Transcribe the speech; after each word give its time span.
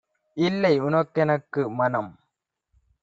"இல்லை 0.37 0.71
உனக்கெனக்கு- 0.81 1.63
மணம் 1.79 2.11